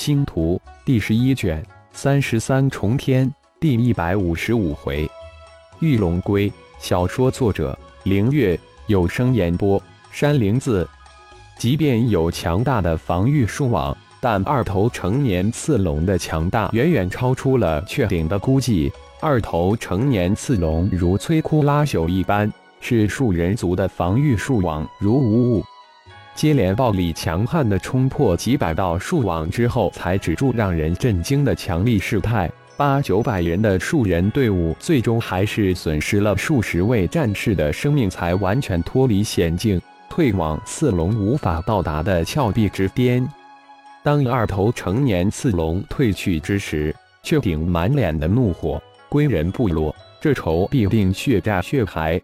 [0.00, 5.06] 星图第十一卷三十三重天第一百五十五回，
[5.80, 6.50] 玉龙龟。
[6.78, 9.78] 小说作者：凌月，有声演播：
[10.10, 10.88] 山灵子。
[11.58, 18.90] 即便有强大的防御术网，但二头成年刺龙的强大远远超出了雀顶的估计。
[19.20, 25.62] 二头成年刺龙如摧枯拉朽一般，是树人族的防御术网如无物。
[26.40, 32.50] 接连暴力强悍的冲破几百道树网之后，才止住让人震惊的强力势态。
[32.78, 43.22] 八九百人的树人队伍，最终还是损失了数十位战士的生命，才完全脱离险境，退往四龙无法到达的峭壁之巅。
[44.02, 48.82] 当二头成年刺龙退去之时，却顶满脸的怒火。
[49.10, 52.18] 归人部落，这仇必定血债血还。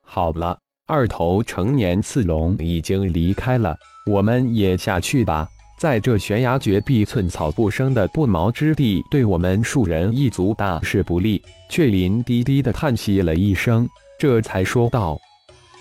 [0.00, 0.56] 好了。
[0.86, 5.48] 二头成年刺龙已经离开了，我们也下去吧。
[5.78, 11.40] 在这悬崖绝壁、寸草不生的不毛之地，对我们树人一族大事不利。
[11.68, 15.18] 雀林低低的叹息了一声，这才说道：“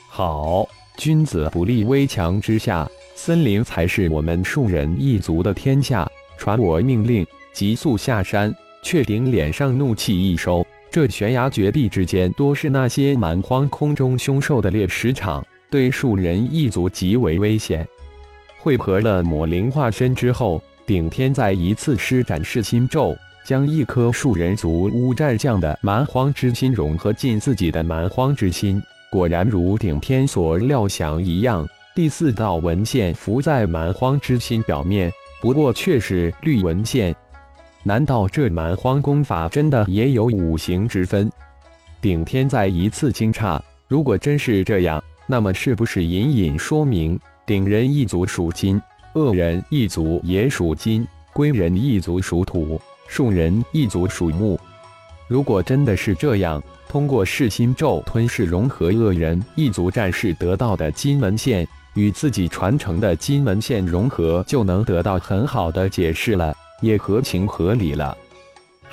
[0.08, 0.68] 好，
[0.98, 6.08] 君子不立危墙之下，森林才是我们树人一族的天下。
[6.38, 10.66] 传我命令，急速下山。”雀顶脸上怒气一收。
[10.92, 17.88] 这悬崖绝壁之间，多是那些蛮荒空中凶兽的猎食场，对树人一族极为危险。
[18.60, 28.84] 汇合了魔灵化身之后，顶天再一次施展噬心咒，将一颗树人族乌战将的蛮荒之心融合进自己的蛮荒之心。
[29.10, 35.10] 果然如顶天所料想一样，第四道纹线浮在蛮荒之心表面，
[35.42, 37.16] 不过却是绿纹线。
[37.84, 41.32] 难道这蛮荒功法真的也有五行之分？
[42.00, 43.60] 顶天再一次惊诧。
[43.88, 48.82] 如果真是这样，那么是不是隐隐说明顶人一族属金，
[49.14, 54.60] 恶人一族也属金，龟人一族属土，树人一族属木？
[55.28, 66.56] 如果真的是这样，通过噬心咒吞噬融合恶人一族战士得到的金文线，与自己传承的金文线融合，就能得到很好的解释了。
[66.82, 68.18] 也合情合理了。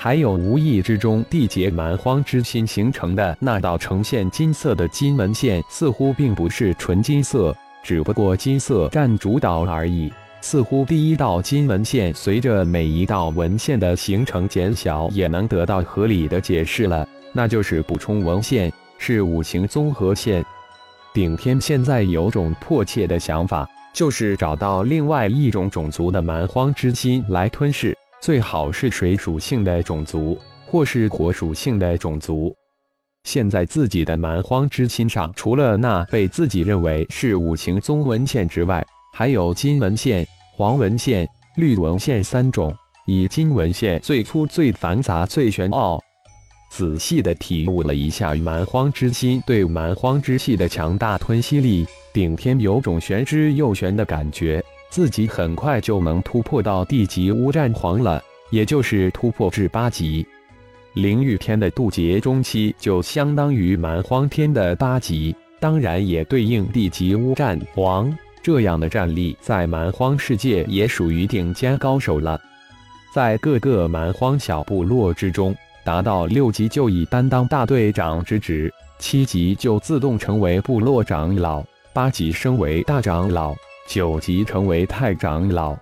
[0.01, 10.09] 还有无意之中缔结蛮荒之心形成的那道呈现金色的金纹线，似乎并不是纯金色，只不过金色占主导而已。
[10.39, 20.41] 似乎第一道金纹线随着每一道纹线的形成减小，也能得到合理的解释了，那就是补充纹线，是五行综合线。
[21.13, 23.67] 顶天现在有种迫切的想法。
[23.99, 32.55] 就是找到另外一种种族的蛮荒之心来吞噬，最好是水属性的种族，或是火属性的种族。
[33.25, 38.81] 现在自己的蛮荒之心上，除了那被自己认为是五行宗纹线之外，
[39.13, 41.27] 还有金纹线、黄纹线、
[41.57, 42.73] 绿纹线三种，
[43.05, 45.99] 以金纹线最粗、最繁杂、最玄奥。
[46.71, 51.85] 仔细的体悟了一下蛮荒之心对蛮荒之气的强大吞噬力。
[52.11, 60.25] 顶天有种玄之又玄的感觉，自己很快就能突破到地级乌战皇了，也就是突破至八级。
[60.95, 68.11] 灵域天的渡劫中期就相当于蛮荒天的八级，当然也对应地级乌战皇
[68.41, 72.41] 这样的战力，在蛮荒世界也属于顶尖高手了。
[73.13, 75.55] 在各个蛮荒小部落之中，
[75.85, 81.63] 达到六级就已担当大队长之职，七级就自动成为部落长老。
[81.93, 83.55] 八级升为大长老，
[83.87, 85.75] 九级成为太长老。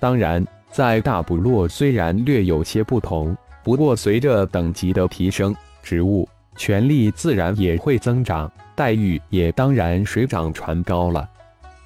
[0.00, 11.28] 当然，在大部落虽然略有些不同，不过随着等级的提升，职务权力自然也会增长，待遇也当然水涨船高了。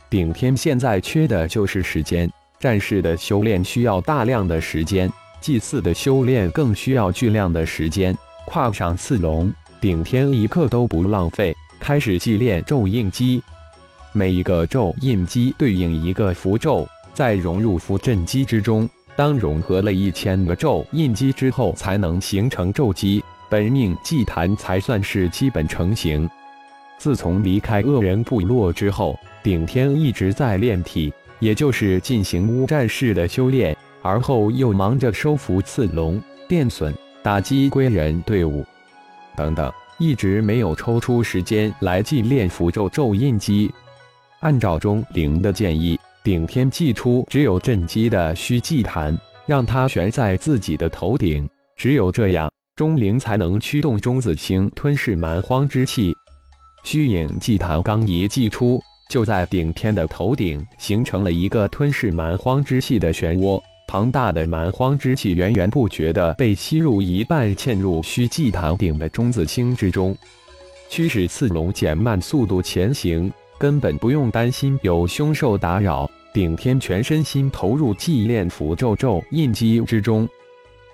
[0.08, 8.16] 顶天现在缺的就是时间，战士的修炼需要大量的时间，祭祀的修炼更需要巨量的时间。
[8.46, 11.54] 跨上刺龙，顶天一刻都不浪费。
[11.82, 13.43] 开始祭炼咒印机，
[14.12, 18.88] 每一个咒印机对应一个符咒，再融入符阵机之中。
[19.17, 23.20] 当融合了一千个咒印机之后，才能形成咒机，
[23.50, 26.31] 本命祭坛才算是基本成型。
[26.99, 36.94] 自从离开恶人部落之后，顶天一直在炼体，也就是进行乌战士的修炼，而后又忙着收服刺龙、电损、
[37.25, 38.64] 打击归人队伍
[39.37, 39.69] 等等。
[40.02, 43.70] 一直没有抽出时间来祭炼符咒咒印机。
[44.40, 49.16] 按照钟灵的建议，顶天祭出只有震机的虚祭坛，
[49.46, 51.49] 让它悬在自己的头顶。
[51.76, 56.12] 只有这样，钟灵才能驱动钟子清吞噬蛮荒之气。
[56.82, 63.62] 虚影祭坛刚一祭出，就在顶天的头顶形成了一个吞噬蛮荒之气的漩涡，
[63.93, 70.17] 庞大的蛮荒之气源源不绝地被吸入一半，嵌入虚祭坛顶的中子星之中，
[70.89, 76.11] 驱使刺龙减慢速度前行，根本不用担心有凶兽打扰。
[76.33, 80.27] 顶天全身心投入祭炼符咒咒印机之中，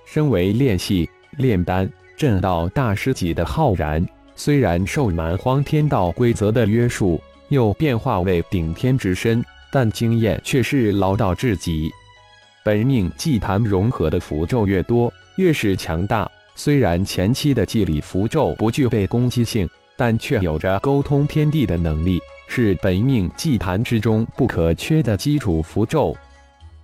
[0.05, 4.05] 身为炼系炼丹震道大师级的浩然，
[4.35, 9.41] 虽然受蛮荒天道规则的约束，又变化为顶天之身，
[9.71, 11.89] 但经验却是老道至极。
[12.69, 16.31] 本命祭坛融合的符咒越多，越是强大。
[16.55, 19.67] 虽然前期的祭礼符咒不具备攻击性，
[19.97, 22.21] 但却有着沟通天地的能力。
[22.47, 26.15] 是本命祭坛之中不可缺的基础符咒。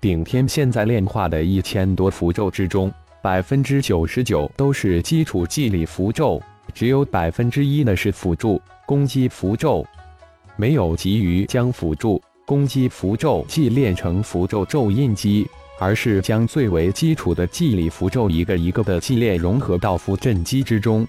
[0.00, 2.90] 顶天现在炼化的一千多符咒之中，
[3.20, 6.42] 百分之九十九都是基础祭礼符咒，
[6.72, 9.84] 只有百分之一的是辅助攻击符咒。
[10.56, 15.46] 没有急于将辅助攻击符咒祭炼成符咒咒印机，
[15.78, 21.06] 而是将最为基础的祭礼符咒一个一个的祭炼融合到符阵机之中。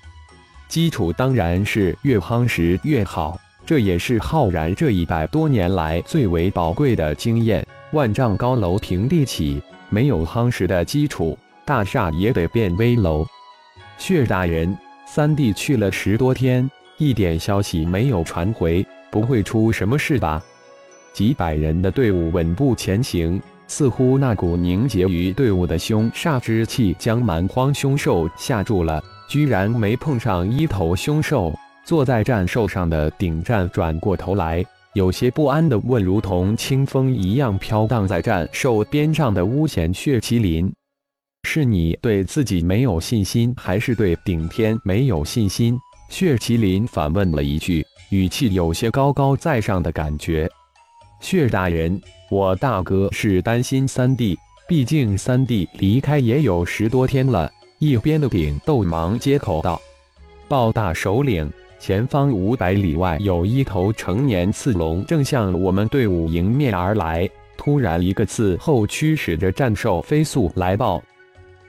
[0.67, 3.39] 基础当然是越夯实越好。
[3.65, 7.65] 这也是浩然这一百多年来最为宝贵的经验。
[7.93, 9.59] 万丈高楼平地起，
[9.89, 11.35] 没有夯实的基础，
[11.65, 13.25] 大厦也得变危楼。
[13.97, 14.77] 血大人，
[15.07, 20.43] 三弟去了十多天，一点消息没有传回，不会出什么事吧？
[21.11, 31.53] 几百人的队伍稳步前行，似乎那股凝结于队伍的凶煞之气将蛮荒凶兽吓住了，居然没碰上一头凶兽。
[31.83, 40.73] 坐在战兽上的顶战转过头来，有些不安地问：“如同清风一样飘荡在战兽边上的乌贤血麒麟，
[41.43, 45.77] 是你对自己没有信心，还是对顶天没有信心？”
[46.09, 50.49] 血麒麟反问了一句，语气有些高高在上的感觉。
[51.19, 57.51] 血大人，我大哥是担心三弟，毕竟三弟离开也有十多天了。
[57.79, 59.81] 一边的顶斗忙接口道
[60.47, 67.29] ：“报大首领。”前方五百里外有一头成年刺龙，正向我们队伍迎面而来。
[67.57, 71.03] 突然，一个刺后驱使着战兽飞速来报。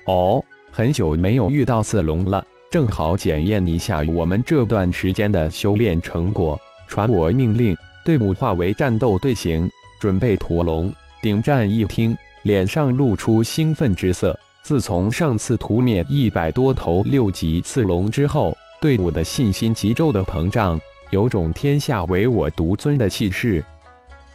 [0.06, 6.58] 哦，很久没有遇到刺龙了，正好检验一下我们这段时间的修炼成果。
[6.86, 7.76] 传我命令，
[8.06, 9.68] 队伍化为战斗队形，
[9.98, 10.94] 准备屠龙。
[11.20, 14.38] 顶战一听，脸上露出兴奋之色。
[14.62, 18.56] 自从上次屠灭一百多头六级刺龙之后。
[18.80, 20.78] 队伍的信心极骤的膨胀，
[21.10, 23.64] 有种天下唯我独尊的气势。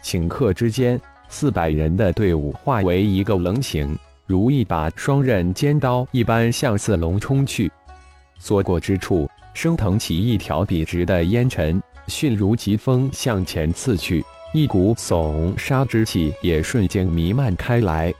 [0.03, 3.95] 顷刻之间，四百人的队伍化为一个棱形，
[4.25, 7.71] 如一把双刃尖刀一般向刺龙冲去。
[8.39, 18.13] 所过之处，升腾起一条笔直的烟尘，迅如疾风向前刺去，一股悚杀之气也瞬间弥漫开来。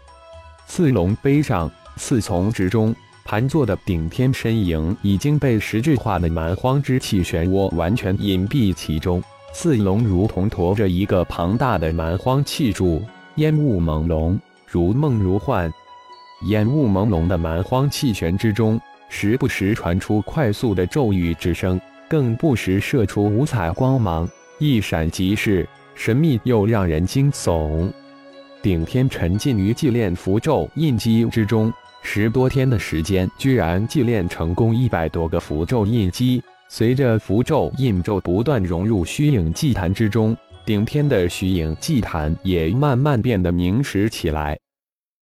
[0.67, 2.95] 刺龙背上，刺丛之中。
[3.23, 9.23] 盘坐的顶天身影已经被实质化的蛮荒之气漩涡完全隐蔽其中，
[9.53, 13.01] 刺龙如同驮着一个庞大的蛮荒气柱，
[13.35, 15.71] 烟雾朦胧，如梦如幻。
[16.47, 21.79] 烟雾朦胧的蛮荒气旋之中，时不时传出快速的咒语之声，
[22.11, 24.27] 更不时射出五彩光芒，
[24.59, 25.65] 一闪即逝，
[25.95, 27.89] 神秘又让人惊悚。
[28.61, 31.71] 顶天沉浸于祭炼符咒印记之中。
[32.03, 36.43] 十多天的时间，居然祭炼成功一百多个符咒印记。
[36.67, 44.59] 随着符咒印咒不断融入虚影祭坛之中，顶天的虚影祭坛也慢慢变得明实起来。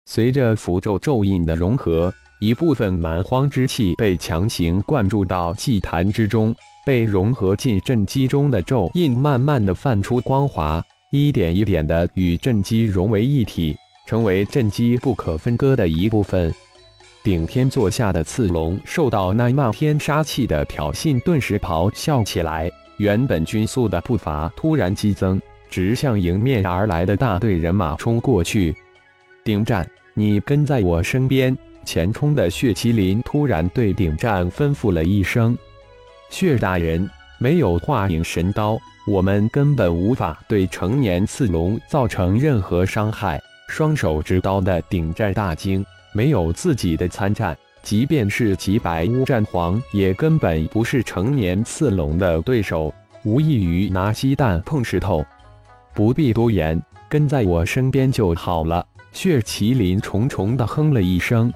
[0.07, 6.55] 随着符咒咒印的融合，一部分蛮荒之气被强行灌注到祭坛之中，
[6.89, 13.77] 被融合进阵基中的咒印慢慢的泛出光华，一点一点的与阵基融为一体，
[14.07, 16.51] 成为阵基不可分割的一部分。
[17.23, 22.71] 顶天坐下的刺龙受到那漫天杀气的挑衅，顿时咆哮起来。
[22.97, 28.75] 原本均速的步伐突然激增，直向迎面而来的大队人马冲过去。
[29.43, 31.55] 顶战，你跟在我身边。
[31.85, 35.55] 前冲的血麒麟突然对顶战吩咐了一声
[36.29, 45.85] ：“血大人，没有化影神刀，我们根本无法对成年刺龙造成任何伤害。”双手执刀的顶战大惊。
[46.11, 52.91] 没有自己的参战，即便是几百乌战皇，也根本不是成年刺龙的对手，
[53.23, 55.23] 无异于拿鸡蛋碰石头。
[55.93, 58.83] 不必多言，跟在我身边就好了。
[59.11, 61.53] 血麒麟重重的哼了一声，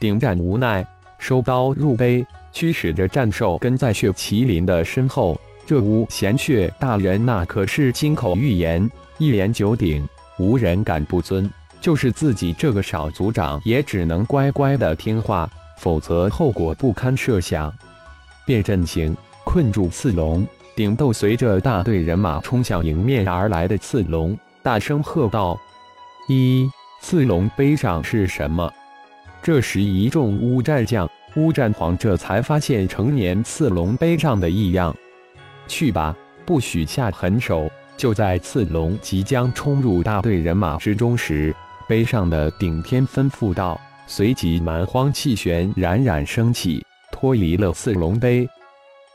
[0.00, 0.82] 顶战无奈，
[1.24, 5.40] 收刀入杯，驱使着战兽跟在血麒麟的身后。
[5.64, 10.06] 这乌贤血大人那可是金口玉言，一言九鼎，
[10.38, 11.50] 无人敢不尊。
[11.80, 17.72] 就是自己这个小族长也只能乖乖的听话，否则后果不堪设想。
[18.44, 20.46] 变阵型，困住刺龙。
[20.76, 25.58] 顶斗随着大队人马冲向迎面而来的刺龙，大声喝道
[26.28, 26.68] ：“一！”
[27.00, 28.70] 刺龙碑上是什么？
[29.42, 34.94] 这时，一众乌战将、乌战皇这才发现成年刺龙碑上的异样。
[35.66, 36.14] 去吧，
[36.46, 37.70] 不许下狠手！
[37.96, 41.54] 就在刺龙即将冲入大队人马之中时，
[41.88, 43.80] 碑上的顶天吩咐道。
[44.06, 48.48] 随即，蛮荒气旋冉冉升起，脱离了刺龙碑。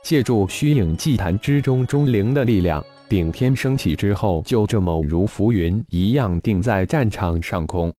[0.01, 7.93] 借助虚影祭坛之中钟灵的力量，顶天升起之后，就这么如浮云一样定在战场上空。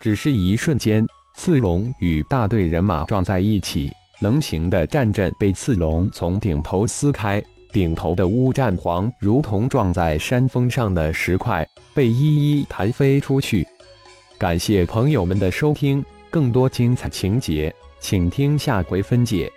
[0.00, 7.40] 只是一瞬间，刺龙与大队人马撞在一起，棱形的战阵被刺龙从顶头撕开。
[7.70, 11.64] 顶头的乌战皇如同撞在山峰上的石块，
[11.94, 13.66] 被一一弹飞出去。
[14.38, 19.52] 感谢朋友们的收听，更多精彩情节，请听下回分解。